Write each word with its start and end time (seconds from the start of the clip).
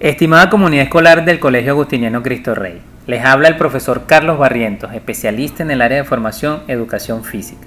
Estimada 0.00 0.48
comunidad 0.48 0.84
escolar 0.84 1.24
del 1.24 1.40
Colegio 1.40 1.72
Agustiniano 1.72 2.22
Cristo 2.22 2.54
Rey, 2.54 2.80
les 3.08 3.24
habla 3.24 3.48
el 3.48 3.56
profesor 3.56 4.04
Carlos 4.06 4.38
Barrientos, 4.38 4.94
especialista 4.94 5.64
en 5.64 5.72
el 5.72 5.82
área 5.82 5.98
de 5.98 6.04
formación 6.04 6.60
Educación 6.68 7.24
Física. 7.24 7.66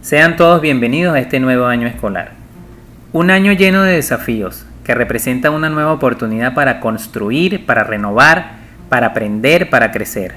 Sean 0.00 0.36
todos 0.36 0.62
bienvenidos 0.62 1.14
a 1.14 1.18
este 1.18 1.38
nuevo 1.38 1.66
año 1.66 1.86
escolar. 1.86 2.32
Un 3.12 3.30
año 3.30 3.52
lleno 3.52 3.82
de 3.82 3.92
desafíos 3.92 4.64
que 4.84 4.94
representa 4.94 5.50
una 5.50 5.68
nueva 5.68 5.92
oportunidad 5.92 6.54
para 6.54 6.80
construir, 6.80 7.66
para 7.66 7.84
renovar, 7.84 8.52
para 8.88 9.08
aprender, 9.08 9.68
para 9.68 9.90
crecer. 9.90 10.36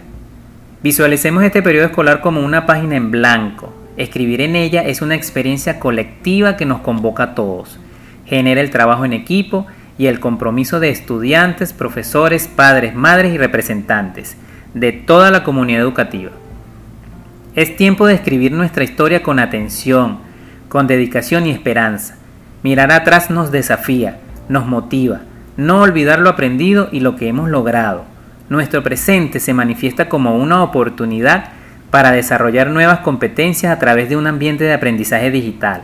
Visualicemos 0.84 1.41
este 1.45 1.62
periodo 1.62 1.85
escolar 1.85 2.20
como 2.20 2.41
una 2.41 2.66
página 2.66 2.98
en 2.98 3.12
blanco. 3.12 3.73
Escribir 3.95 4.41
en 4.41 4.58
ella 4.58 4.81
es 4.81 5.02
una 5.02 5.16
experiencia 5.16 5.80
colectiva 5.80 6.58
que 6.58 6.66
nos 6.66 6.81
convoca 6.81 7.23
a 7.23 7.34
todos. 7.34 7.80
Genera 8.26 8.59
el 8.59 8.71
trabajo 8.71 9.05
en 9.05 9.13
equipo 9.13 9.67
y 9.99 10.08
el 10.08 10.21
compromiso 10.21 10.80
de 10.80 10.89
estudiantes, 10.89 11.73
profesores, 11.73 12.48
padres, 12.48 12.95
madres 12.95 13.34
y 13.34 13.38
representantes 13.38 14.38
de 14.73 14.94
toda 14.94 15.30
la 15.30 15.44
comunidad 15.44 15.81
educativa. 15.81 16.31
Es 17.53 17.75
tiempo 17.75 18.08
de 18.08 18.13
escribir 18.13 18.53
nuestra 18.53 18.85
historia 18.85 19.22
con 19.22 19.39
atención, 19.39 20.20
con 20.70 20.88
dedicación 20.88 21.45
y 21.45 21.52
esperanza. 21.52 22.16
Mirar 22.63 22.94
atrás 22.94 23.30
nos 23.30 23.52
desafía, 23.52 24.20
nos 24.48 24.66
motiva, 24.66 25.20
no 25.58 25.81
olvidar 25.81 26.20
lo 26.20 26.30
aprendido 26.30 26.88
y 26.94 27.02
lo 27.02 27.17
que 27.17 27.27
hemos 27.27 27.50
logrado. 27.50 28.05
Nuestro 28.47 28.81
presente 28.81 29.41
se 29.41 29.53
manifiesta 29.53 30.08
como 30.08 30.38
una 30.38 30.63
oportunidad 30.63 31.50
para 31.91 32.11
desarrollar 32.11 32.70
nuevas 32.70 33.00
competencias 33.00 33.73
a 33.73 33.80
través 33.80 34.08
de 34.08 34.16
un 34.16 34.27
ambiente 34.27 34.63
de 34.63 34.73
aprendizaje 34.73 35.30
digital, 35.30 35.81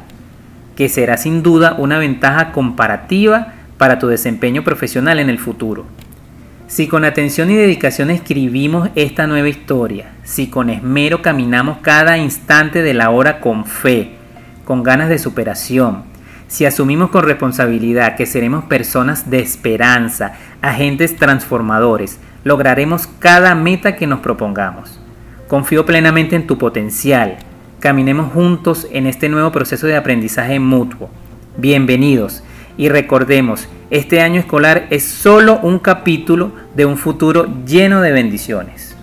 que 0.78 0.88
será 0.88 1.18
sin 1.18 1.44
duda 1.44 1.76
una 1.78 1.98
ventaja 1.98 2.54
comparativa 2.54 3.56
para 3.78 4.00
tu 4.00 4.08
desempeño 4.08 4.64
profesional 4.64 5.20
en 5.20 5.30
el 5.30 5.40
futuro. 5.40 5.86
Si 6.68 6.88
con 6.88 7.06
atención 7.06 7.52
y 7.52 7.56
dedicación 7.56 8.10
escribimos 8.10 8.90
esta 8.96 9.28
nueva 9.28 9.50
historia, 9.50 10.14
si 10.24 10.48
con 10.48 10.70
esmero 10.70 11.22
caminamos 11.22 11.78
cada 11.80 12.18
instante 12.18 12.82
de 12.82 12.94
la 12.94 13.12
hora 13.12 13.40
con 13.40 13.66
fe, 13.66 14.16
con 14.64 14.82
ganas 14.82 15.10
de 15.10 15.20
superación, 15.20 16.04
si 16.48 16.66
asumimos 16.66 17.10
con 17.10 17.24
responsabilidad 17.24 18.16
que 18.16 18.26
seremos 18.26 18.66
personas 18.66 19.30
de 19.30 19.40
esperanza, 19.40 20.34
agentes 20.62 21.18
transformadores, 21.18 22.20
lograremos 22.44 23.08
cada 23.20 23.56
meta 23.56 23.96
que 23.96 24.08
nos 24.08 24.20
propongamos. 24.20 25.00
Confío 25.48 25.86
plenamente 25.86 26.36
en 26.36 26.48
tu 26.48 26.58
potencial. 26.58 27.38
Caminemos 27.80 28.32
juntos 28.32 28.88
en 28.92 29.06
este 29.06 29.30
nuevo 29.30 29.52
proceso 29.52 29.86
de 29.86 29.96
aprendizaje 29.96 30.60
mutuo. 30.60 31.10
Bienvenidos 31.58 32.44
y 32.78 32.90
recordemos, 32.90 33.68
este 33.90 34.22
año 34.22 34.40
escolar 34.40 34.88
es 34.90 35.04
solo 35.04 35.60
un 35.62 35.80
capítulo 35.80 36.52
de 36.76 36.86
un 36.86 36.98
futuro 36.98 37.48
lleno 37.66 38.02
de 38.02 38.12
bendiciones. 38.12 38.95